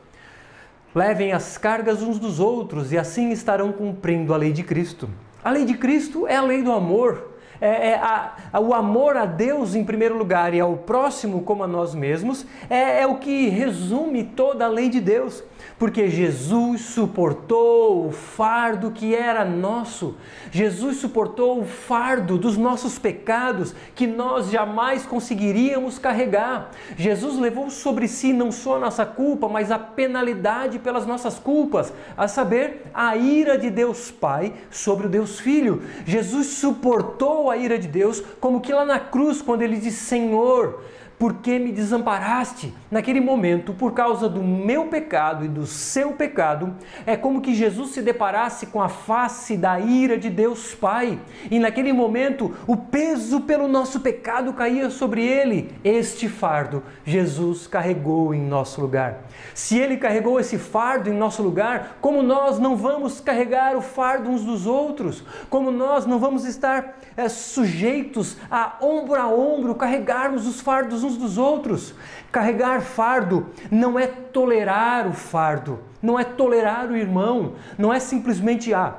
[0.94, 5.08] Levem as cargas uns dos outros e assim estarão cumprindo a lei de Cristo.
[5.44, 7.29] A lei de Cristo é a lei do amor.
[7.62, 11.64] É, é a, a, o amor a Deus em primeiro lugar e ao próximo como
[11.64, 15.44] a nós mesmos é, é o que resume toda a lei de Deus
[15.80, 20.16] porque Jesus suportou o fardo que era nosso.
[20.52, 26.72] Jesus suportou o fardo dos nossos pecados que nós jamais conseguiríamos carregar.
[26.98, 31.94] Jesus levou sobre si não só a nossa culpa, mas a penalidade pelas nossas culpas,
[32.18, 35.82] a saber, a ira de Deus Pai sobre o Deus Filho.
[36.06, 40.82] Jesus suportou a ira de Deus, como que lá na cruz, quando ele disse: Senhor,
[41.20, 42.74] por que me desamparaste?
[42.90, 46.74] Naquele momento, por causa do meu pecado e do seu pecado,
[47.06, 51.20] é como que Jesus se deparasse com a face da ira de Deus Pai.
[51.52, 55.74] E naquele momento, o peso pelo nosso pecado caía sobre ele.
[55.84, 59.26] Este fardo Jesus carregou em nosso lugar.
[59.54, 64.30] Se ele carregou esse fardo em nosso lugar, como nós não vamos carregar o fardo
[64.30, 65.22] uns dos outros?
[65.50, 71.18] Como nós não vamos estar é, sujeitos a ombro a ombro, carregarmos os fardos uns
[71.18, 71.94] dos outros.
[72.32, 78.74] Carregar fardo não é tolerar o fardo, não é tolerar o irmão, não é simplesmente
[78.74, 78.96] ah,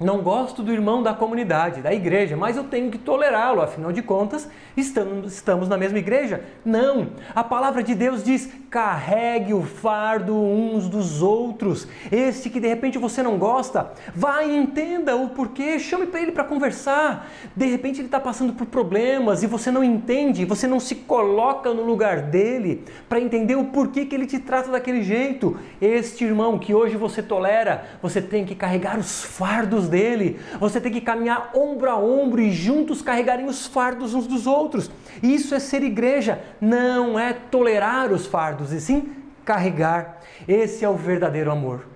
[0.00, 4.00] não gosto do irmão da comunidade, da igreja, mas eu tenho que tolerá-lo, afinal de
[4.00, 6.42] contas, estamos, na mesma igreja.
[6.64, 7.08] Não!
[7.34, 11.86] A palavra de Deus diz: carregue o fardo uns dos outros.
[12.10, 16.32] Este que de repente você não gosta, vá e entenda o porquê, chame para ele
[16.32, 17.30] para conversar.
[17.54, 21.74] De repente ele está passando por problemas e você não entende, você não se coloca
[21.74, 25.58] no lugar dele para entender o porquê que ele te trata daquele jeito.
[25.80, 30.40] Este irmão que hoje você tolera, você tem que carregar os fardos dele.
[30.58, 34.90] Você tem que caminhar ombro a ombro e juntos carregarem os fardos uns dos outros.
[35.22, 39.12] Isso é ser igreja, não é tolerar os fardos, e sim
[39.44, 40.20] carregar.
[40.48, 41.89] Esse é o verdadeiro amor.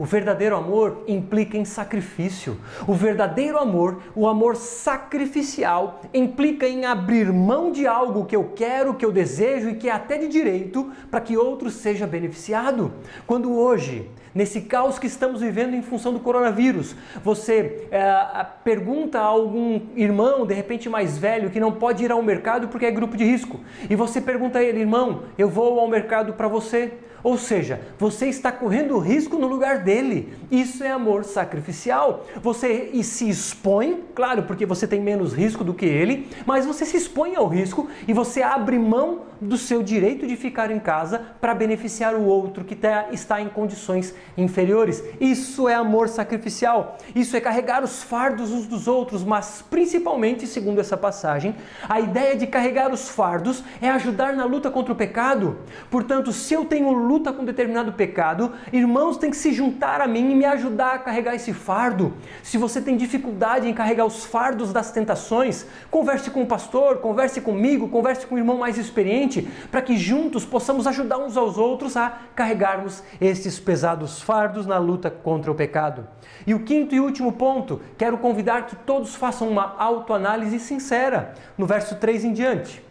[0.00, 2.56] O verdadeiro amor implica em sacrifício.
[2.88, 8.94] O verdadeiro amor, o amor sacrificial, implica em abrir mão de algo que eu quero,
[8.94, 12.90] que eu desejo e que é até de direito para que outro seja beneficiado.
[13.26, 19.24] Quando hoje, nesse caos que estamos vivendo em função do coronavírus, você é, pergunta a
[19.24, 23.18] algum irmão, de repente mais velho, que não pode ir ao mercado porque é grupo
[23.18, 23.60] de risco,
[23.90, 26.90] e você pergunta a ele, irmão, eu vou ao mercado para você.
[27.22, 30.34] Ou seja, você está correndo risco no lugar dele.
[30.50, 32.26] Isso é amor sacrificial.
[32.42, 36.96] Você se expõe, claro, porque você tem menos risco do que ele, mas você se
[36.96, 41.54] expõe ao risco e você abre mão do seu direito de ficar em casa para
[41.54, 45.02] beneficiar o outro que tá, está em condições inferiores.
[45.20, 46.98] Isso é amor sacrificial.
[47.14, 51.54] Isso é carregar os fardos uns dos outros, mas principalmente, segundo essa passagem,
[51.88, 55.58] a ideia de carregar os fardos é ajudar na luta contra o pecado.
[55.90, 60.32] Portanto, se eu tenho luta com determinado pecado, irmãos têm que se juntar a mim
[60.32, 62.14] e me ajudar a carregar esse fardo.
[62.42, 67.40] Se você tem dificuldade em carregar os fardos das tentações, converse com o pastor, converse
[67.40, 69.29] comigo, converse com o irmão mais experiente,
[69.70, 75.10] para que juntos possamos ajudar uns aos outros a carregarmos esses pesados fardos na luta
[75.10, 76.06] contra o pecado.
[76.46, 81.66] E o quinto e último ponto, quero convidar que todos façam uma autoanálise sincera, no
[81.66, 82.82] verso 3 em diante.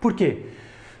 [0.00, 0.46] Por quê?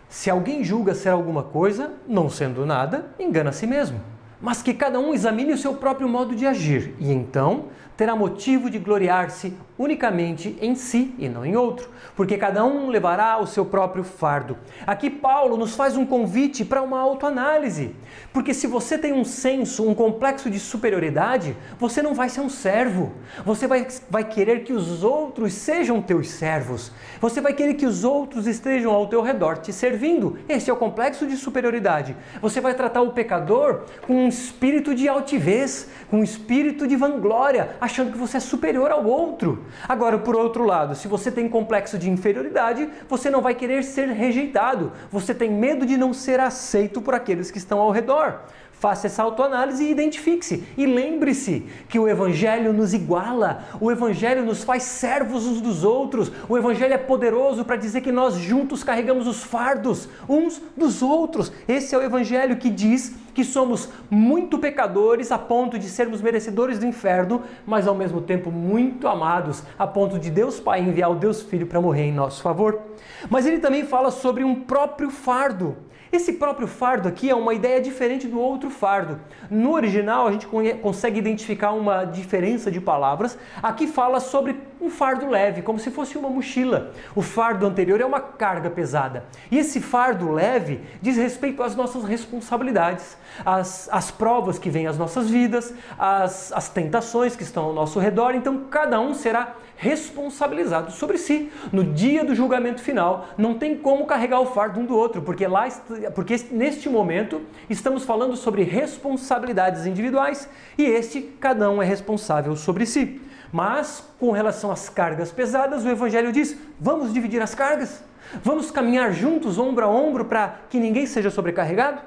[0.08, 4.00] Se alguém julga ser alguma coisa, não sendo nada, engana a si mesmo.
[4.40, 7.66] Mas que cada um examine o seu próprio modo de agir, e então
[7.98, 13.40] terá motivo de gloriar-se unicamente em si e não em outro, porque cada um levará
[13.40, 14.56] o seu próprio fardo.
[14.86, 17.96] Aqui Paulo nos faz um convite para uma autoanálise,
[18.32, 22.48] porque se você tem um senso, um complexo de superioridade, você não vai ser um
[22.48, 23.12] servo.
[23.44, 26.92] Você vai, vai querer que os outros sejam teus servos.
[27.20, 30.38] Você vai querer que os outros estejam ao teu redor te servindo.
[30.48, 32.16] Esse é o complexo de superioridade.
[32.40, 37.76] Você vai tratar o pecador com um espírito de altivez, com um espírito de vanglória,
[37.80, 39.64] achando que você é superior ao outro.
[39.88, 44.08] Agora, por outro lado, se você tem complexo de inferioridade, você não vai querer ser
[44.08, 44.92] rejeitado.
[45.10, 48.40] Você tem medo de não ser aceito por aqueles que estão ao redor.
[48.78, 50.62] Faça essa autoanálise e identifique-se.
[50.76, 56.30] E lembre-se que o Evangelho nos iguala, o Evangelho nos faz servos uns dos outros,
[56.48, 61.52] o Evangelho é poderoso para dizer que nós juntos carregamos os fardos uns dos outros.
[61.66, 66.78] Esse é o Evangelho que diz que somos muito pecadores a ponto de sermos merecedores
[66.78, 71.16] do inferno, mas ao mesmo tempo muito amados a ponto de Deus Pai enviar o
[71.16, 72.80] Deus Filho para morrer em nosso favor.
[73.28, 75.76] Mas ele também fala sobre um próprio fardo.
[76.10, 79.20] Esse próprio fardo aqui é uma ideia diferente do outro fardo.
[79.50, 80.46] No original, a gente
[80.80, 83.38] consegue identificar uma diferença de palavras.
[83.62, 86.92] Aqui fala sobre um fardo leve, como se fosse uma mochila.
[87.14, 89.24] O fardo anterior é uma carga pesada.
[89.50, 94.96] E esse fardo leve diz respeito às nossas responsabilidades, às, às provas que vêm às
[94.96, 98.34] nossas vidas, às, às tentações que estão ao nosso redor.
[98.34, 101.50] Então, cada um será responsabilizado sobre si.
[101.72, 105.46] No dia do julgamento final, não tem como carregar o fardo um do outro, porque
[105.46, 105.68] lá
[106.14, 112.86] porque neste momento estamos falando sobre responsabilidades individuais e este cada um é responsável sobre
[112.86, 113.20] si.
[113.52, 118.02] Mas com relação às cargas pesadas, o evangelho diz: vamos dividir as cargas?
[118.42, 122.02] Vamos caminhar juntos, ombro a ombro, para que ninguém seja sobrecarregado?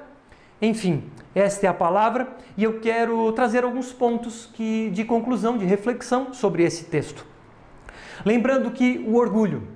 [0.60, 1.02] Enfim,
[1.34, 6.32] esta é a palavra e eu quero trazer alguns pontos que, de conclusão, de reflexão
[6.32, 7.26] sobre esse texto.
[8.24, 9.66] Lembrando que o orgulho,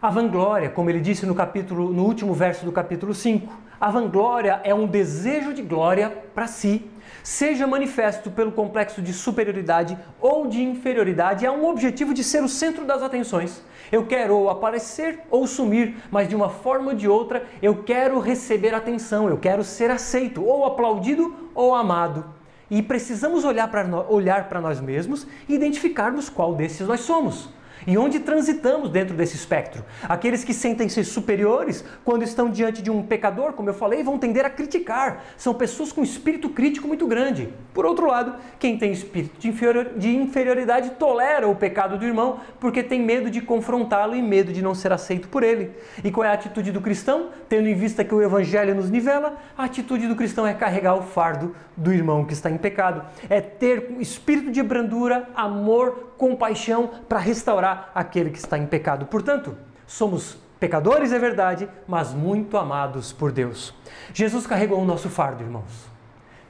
[0.00, 4.60] a vanglória, como ele disse no capítulo, no último verso do capítulo 5, a vanglória
[4.62, 6.88] é um desejo de glória para si,
[7.22, 12.48] seja manifesto pelo complexo de superioridade ou de inferioridade, é um objetivo de ser o
[12.48, 13.60] centro das atenções.
[13.90, 18.20] Eu quero ou aparecer ou sumir, mas de uma forma ou de outra eu quero
[18.20, 22.24] receber atenção, eu quero ser aceito, ou aplaudido ou amado.
[22.70, 27.57] E precisamos olhar para olhar nós mesmos e identificarmos qual desses nós somos.
[27.86, 29.84] E onde transitamos dentro desse espectro?
[30.02, 34.44] Aqueles que sentem-se superiores quando estão diante de um pecador, como eu falei, vão tender
[34.44, 35.24] a criticar.
[35.36, 37.52] São pessoas com espírito crítico muito grande.
[37.72, 43.00] Por outro lado, quem tem espírito de inferioridade tolera o pecado do irmão porque tem
[43.00, 45.70] medo de confrontá-lo e medo de não ser aceito por ele.
[46.02, 47.30] E qual é a atitude do cristão?
[47.48, 51.02] Tendo em vista que o evangelho nos nivela, a atitude do cristão é carregar o
[51.02, 53.02] fardo do irmão que está em pecado.
[53.28, 59.06] É ter espírito de brandura, amor, compaixão para restaurar aquele que está em pecado.
[59.06, 59.56] Portanto,
[59.86, 63.72] somos pecadores, é verdade, mas muito amados por Deus.
[64.12, 65.88] Jesus carregou o nosso fardo, irmãos.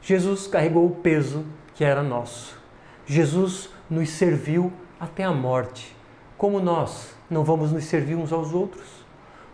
[0.01, 1.45] Jesus carregou o peso
[1.75, 2.59] que era nosso.
[3.07, 5.95] Jesus nos serviu até a morte.
[6.37, 8.87] Como nós não vamos nos servir uns aos outros?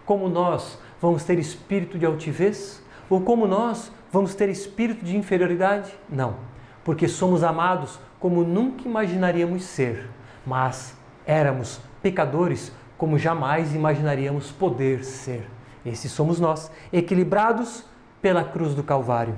[0.07, 2.83] Como nós vamos ter espírito de altivez?
[3.11, 5.93] Ou como nós vamos ter espírito de inferioridade?
[6.09, 6.37] Não,
[6.85, 10.09] porque somos amados como nunca imaginaríamos ser,
[10.47, 10.97] mas
[11.27, 15.49] Éramos pecadores como jamais imaginaríamos poder ser.
[15.85, 17.85] Esses somos nós, equilibrados
[18.21, 19.35] pela cruz do Calvário.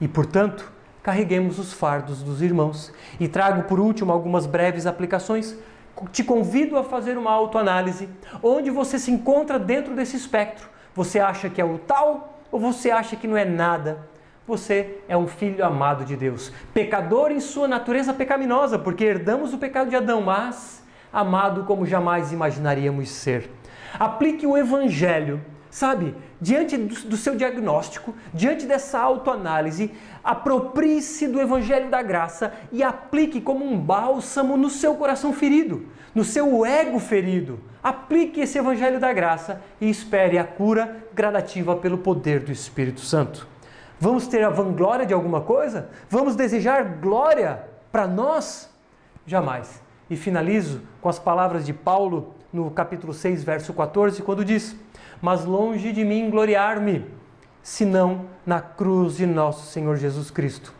[0.00, 0.72] E, portanto,
[1.02, 2.92] carreguemos os fardos dos irmãos.
[3.18, 5.56] E trago por último algumas breves aplicações.
[6.12, 8.08] Te convido a fazer uma autoanálise.
[8.42, 10.68] Onde você se encontra dentro desse espectro?
[10.94, 14.08] Você acha que é o tal ou você acha que não é nada?
[14.46, 19.58] Você é um filho amado de Deus, pecador em sua natureza pecaminosa, porque herdamos o
[19.58, 23.50] pecado de Adão, mas amado como jamais imaginaríamos ser.
[23.98, 25.40] Aplique o Evangelho
[25.74, 29.90] sabe, diante do, seu diagnóstico, diante dessa autoanálise,
[30.22, 36.22] aproprie-se do Evangelho da Graça e aplique como um bálsamo no seu coração ferido, no
[36.22, 37.58] seu ego ferido.
[37.82, 43.53] Aplique esse Evangelho da Graça e espere a cura gradativa pelo poder do Espírito Santo.
[44.00, 45.88] Vamos ter a vanglória de alguma coisa?
[46.08, 48.70] Vamos desejar glória para nós?
[49.26, 49.82] Jamais.
[50.10, 54.76] E finalizo com as palavras de Paulo no capítulo 6, verso 14, quando diz:
[55.24, 57.06] mas longe de mim gloriar-me,
[57.62, 60.74] senão na cruz de nosso Senhor Jesus Cristo,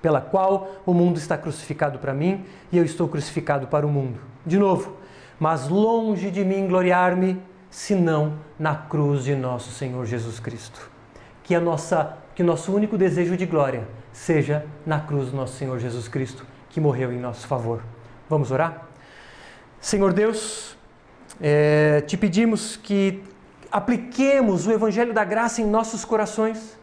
[0.00, 4.18] pela qual o mundo está crucificado para mim e eu estou crucificado para o mundo.
[4.46, 4.96] De novo,
[5.38, 10.93] mas longe de mim gloriar-me, senão na cruz de nosso Senhor Jesus Cristo.
[11.44, 15.78] Que a nossa, que nosso único desejo de glória seja na cruz do nosso Senhor
[15.78, 17.82] Jesus Cristo, que morreu em nosso favor.
[18.28, 18.88] Vamos orar?
[19.80, 20.76] Senhor Deus,
[21.40, 23.22] é, te pedimos que
[23.70, 26.78] apliquemos o Evangelho da Graça em nossos corações,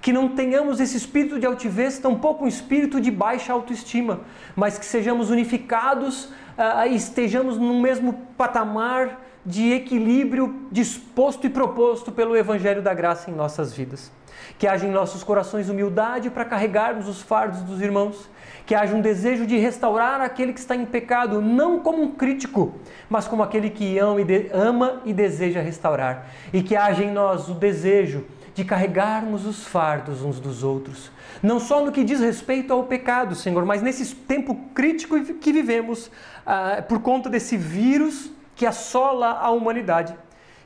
[0.00, 4.20] que não tenhamos esse espírito de altivez, tampouco um espírito de baixa autoestima,
[4.54, 12.10] mas que sejamos unificados uh, e estejamos no mesmo patamar de equilíbrio disposto e proposto
[12.10, 14.10] pelo Evangelho da Graça em nossas vidas.
[14.58, 18.28] Que haja em nossos corações humildade para carregarmos os fardos dos irmãos,
[18.66, 22.74] que haja um desejo de restaurar aquele que está em pecado, não como um crítico,
[23.08, 26.26] mas como aquele que ama e, deseja restaurar.
[26.52, 31.10] E que haja em nós o desejo de carregarmos os fardos uns dos outros,
[31.42, 36.10] não só no que diz respeito ao pecado, Senhor, mas nesse tempo crítico que vivemos
[36.44, 40.16] ah, por conta desse vírus que assola a humanidade,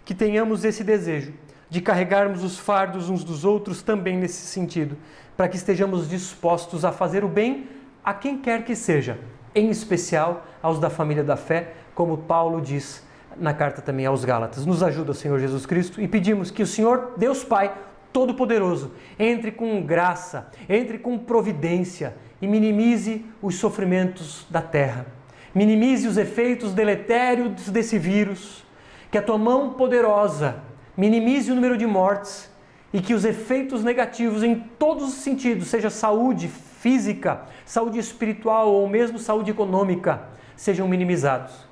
[0.04, 1.34] que tenhamos esse desejo
[1.68, 4.96] de carregarmos os fardos uns dos outros também nesse sentido,
[5.36, 7.68] para que estejamos dispostos a fazer o bem
[8.04, 9.18] a quem quer que seja,
[9.54, 13.04] em especial aos da família da fé, como Paulo diz
[13.36, 14.66] na carta também aos Gálatas.
[14.66, 17.72] Nos ajuda, Senhor Jesus Cristo, e pedimos que o Senhor, Deus Pai,
[18.12, 25.19] Todo-Poderoso, entre com graça, entre com providência e minimize os sofrimentos da terra.
[25.54, 28.64] Minimize os efeitos deletérios desse vírus.
[29.10, 30.62] Que a tua mão poderosa
[30.96, 32.50] minimize o número de mortes
[32.92, 38.88] e que os efeitos negativos em todos os sentidos, seja saúde física, saúde espiritual ou
[38.88, 40.22] mesmo saúde econômica,
[40.56, 41.68] sejam minimizados.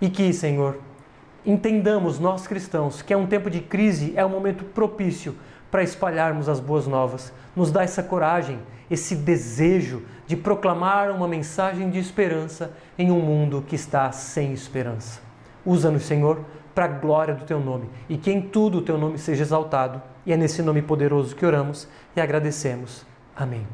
[0.00, 0.78] E que, Senhor,
[1.46, 5.36] entendamos nós cristãos que é um tempo de crise, é um momento propício
[5.74, 7.32] para espalharmos as boas novas.
[7.56, 13.64] Nos dá essa coragem, esse desejo de proclamar uma mensagem de esperança em um mundo
[13.66, 15.20] que está sem esperança.
[15.66, 16.44] Usa-nos, Senhor,
[16.76, 20.00] para a glória do teu nome e que em tudo o teu nome seja exaltado.
[20.24, 23.04] E é nesse nome poderoso que oramos e agradecemos.
[23.34, 23.66] Amém.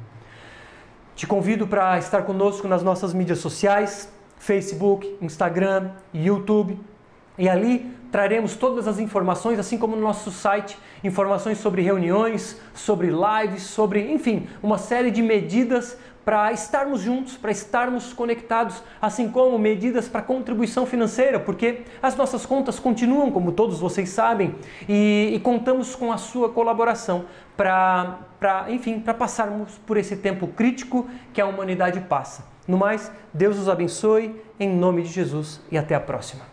[1.14, 6.80] Te convido para estar conosco nas nossas mídias sociais, Facebook, Instagram, YouTube.
[7.38, 13.08] E ali traremos todas as informações, assim como no nosso site, informações sobre reuniões, sobre
[13.08, 19.58] lives, sobre, enfim, uma série de medidas para estarmos juntos, para estarmos conectados, assim como
[19.58, 24.54] medidas para contribuição financeira, porque as nossas contas continuam, como todos vocês sabem,
[24.88, 27.24] e, e contamos com a sua colaboração
[27.56, 32.44] para, enfim, para passarmos por esse tempo crítico que a humanidade passa.
[32.68, 36.49] No mais, Deus os abençoe, em nome de Jesus, e até a próxima.